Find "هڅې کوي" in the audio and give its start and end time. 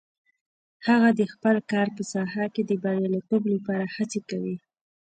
3.95-4.55